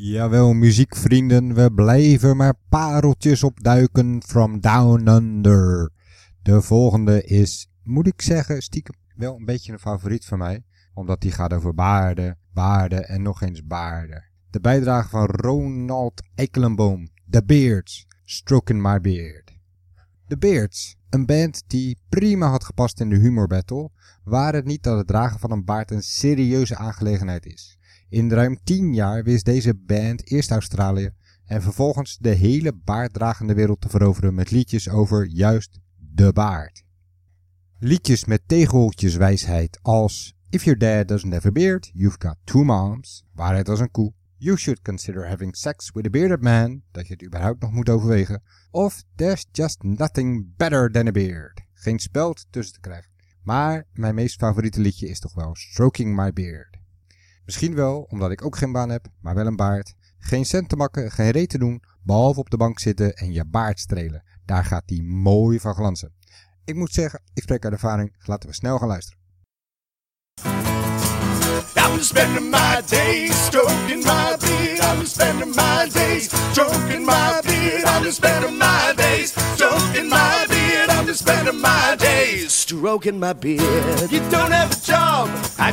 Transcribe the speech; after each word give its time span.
Jawel, 0.00 0.52
muziekvrienden, 0.52 1.54
we 1.54 1.72
blijven 1.72 2.36
maar 2.36 2.54
pareltjes 2.68 3.42
opduiken 3.42 4.22
from 4.22 4.60
down 4.60 5.08
under. 5.08 5.90
De 6.42 6.62
volgende 6.62 7.22
is, 7.24 7.70
moet 7.82 8.06
ik 8.06 8.22
zeggen, 8.22 8.62
stiekem 8.62 8.94
wel 9.14 9.36
een 9.36 9.44
beetje 9.44 9.72
een 9.72 9.78
favoriet 9.78 10.24
van 10.24 10.38
mij. 10.38 10.64
Omdat 10.94 11.20
die 11.20 11.32
gaat 11.32 11.52
over 11.52 11.74
baarden, 11.74 12.38
baarden 12.52 13.08
en 13.08 13.22
nog 13.22 13.42
eens 13.42 13.66
baarden. 13.66 14.24
De 14.50 14.60
bijdrage 14.60 15.08
van 15.08 15.24
Ronald 15.24 16.22
Eikelenboom, 16.34 17.08
The 17.30 17.44
Beards, 17.44 18.06
Stroking 18.24 18.82
My 18.82 19.00
Beard. 19.00 19.52
The 20.28 20.38
Beards, 20.38 20.96
een 21.10 21.26
band 21.26 21.62
die 21.66 21.98
prima 22.08 22.48
had 22.48 22.64
gepast 22.64 23.00
in 23.00 23.08
de 23.08 23.16
humor 23.16 23.46
battle, 23.46 23.90
waar 24.24 24.54
het 24.54 24.64
niet 24.64 24.82
dat 24.82 24.98
het 24.98 25.06
dragen 25.06 25.40
van 25.40 25.50
een 25.50 25.64
baard 25.64 25.90
een 25.90 26.02
serieuze 26.02 26.76
aangelegenheid 26.76 27.46
is. 27.46 27.77
In 28.08 28.30
ruim 28.30 28.58
10 28.64 28.94
jaar 28.94 29.24
wist 29.24 29.44
deze 29.44 29.74
band 29.74 30.30
eerst 30.30 30.50
Australië 30.50 31.10
en 31.44 31.62
vervolgens 31.62 32.18
de 32.18 32.30
hele 32.30 32.72
baarddragende 32.84 33.54
wereld 33.54 33.80
te 33.80 33.88
veroveren 33.88 34.34
met 34.34 34.50
liedjes 34.50 34.88
over 34.88 35.26
juist 35.26 35.78
de 35.96 36.32
baard. 36.32 36.84
Liedjes 37.78 38.24
met 38.24 38.42
tegeltjeswijsheid 38.46 39.78
als 39.82 40.36
If 40.50 40.64
your 40.64 40.78
dad 40.78 41.08
doesn't 41.08 41.32
have 41.32 41.46
a 41.46 41.52
beard, 41.52 41.90
you've 41.92 42.16
got 42.18 42.36
two 42.44 42.64
moms, 42.64 43.24
waarheid 43.34 43.68
als 43.68 43.80
een 43.80 43.90
koe, 43.90 44.12
You 44.40 44.56
should 44.56 44.82
consider 44.82 45.26
having 45.26 45.56
sex 45.56 45.90
with 45.92 46.06
a 46.06 46.10
bearded 46.10 46.42
man, 46.42 46.82
dat 46.92 47.06
je 47.06 47.12
het 47.12 47.22
überhaupt 47.22 47.60
nog 47.60 47.72
moet 47.72 47.88
overwegen, 47.88 48.42
of 48.70 49.04
There's 49.14 49.46
just 49.52 49.82
nothing 49.82 50.56
better 50.56 50.90
than 50.90 51.06
a 51.06 51.10
beard. 51.10 51.60
Geen 51.72 51.98
speld 51.98 52.46
tussen 52.50 52.74
te 52.74 52.80
krijgen. 52.80 53.10
Maar 53.42 53.86
mijn 53.92 54.14
meest 54.14 54.38
favoriete 54.38 54.80
liedje 54.80 55.08
is 55.08 55.20
toch 55.20 55.34
wel 55.34 55.54
Stroking 55.54 56.16
My 56.16 56.32
Beard. 56.32 56.77
Misschien 57.48 57.74
wel 57.74 58.06
omdat 58.08 58.30
ik 58.30 58.44
ook 58.44 58.56
geen 58.56 58.72
baan 58.72 58.88
heb, 58.88 59.06
maar 59.20 59.34
wel 59.34 59.46
een 59.46 59.56
baard. 59.56 59.94
Geen 60.18 60.44
cent 60.44 60.68
te 60.68 60.76
makken, 60.76 61.10
geen 61.10 61.30
reet 61.30 61.48
te 61.48 61.58
doen, 61.58 61.82
behalve 62.02 62.40
op 62.40 62.50
de 62.50 62.56
bank 62.56 62.78
zitten 62.78 63.14
en 63.14 63.32
je 63.32 63.44
baard 63.44 63.80
strelen. 63.80 64.22
Daar 64.44 64.64
gaat 64.64 64.86
die 64.86 65.02
mooi 65.02 65.60
van 65.60 65.74
glanzen. 65.74 66.12
Ik 66.64 66.74
moet 66.74 66.92
zeggen, 66.92 67.20
ik 67.34 67.42
spreek 67.42 67.64
uit 67.64 67.72
ervaring. 67.72 68.16
Laten 68.24 68.48
we 68.48 68.54
snel 68.54 68.78
gaan 68.78 68.88
luisteren. 68.88 69.18
Spending 72.00 72.50
my 72.50 72.82
days 72.86 73.44
stroking 73.46 74.04
my 74.04 74.36
beard. 74.40 75.08
Spending 75.08 75.54
my 75.54 75.88
days 75.92 76.32
my 77.04 77.40
beard. 77.44 78.14
Spending 78.14 78.58
my 78.58 78.92
days 78.96 79.32
stroking 79.54 80.08
my 80.08 80.46
beard. 80.48 81.16
Spending 81.16 81.60
my 81.60 81.96
days 81.98 82.52
stroking 82.52 83.18
my 83.18 83.32
beard. 83.32 84.10
You 84.10 84.20
don't 84.30 84.52
have. 84.52 84.97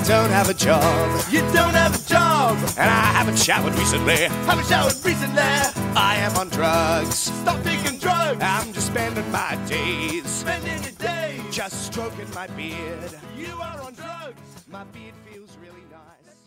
Don't 0.08 0.30
have 0.30 0.50
a 0.50 0.54
job. 0.54 1.26
You 1.32 1.40
don't 1.52 1.74
have 1.74 1.96
a 1.96 2.08
job. 2.08 2.58
And 2.78 2.88
I 2.88 3.06
haven't 3.18 3.40
showered 3.40 3.74
recently. 3.74 4.18
Haven't 4.46 4.68
showered 4.68 4.94
recently. 5.04 5.42
I 5.42 6.18
am 6.18 6.38
on 6.38 6.50
drugs. 6.50 7.16
Stop 7.16 7.64
taking 7.64 7.98
drugs. 7.98 8.38
I'm 8.40 8.72
just 8.72 8.88
spending 8.88 9.32
my 9.32 9.58
days. 9.68 10.28
Spending 10.28 10.80
the 10.84 10.92
day. 10.92 11.42
Just 11.50 11.88
stroking 11.88 12.32
my 12.36 12.46
beard. 12.48 13.20
You 13.36 13.60
are 13.60 13.82
on 13.82 13.94
drugs. 13.96 14.42
My 14.70 14.84
beard 14.84 15.16
feels 15.28 15.58
really 15.58 15.84
nice. 15.90 16.45